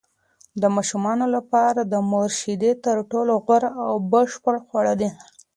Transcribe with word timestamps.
د 0.61 0.63
ماشومانو 0.75 1.25
لپاره 1.35 1.81
د 1.83 1.93
مور 2.09 2.29
شیدې 2.39 2.71
تر 2.85 2.97
ټولو 3.11 3.33
غوره 3.43 3.69
او 3.87 3.93
بشپړ 4.11 4.55
خواړه 4.65 4.93
دي. 4.99 5.09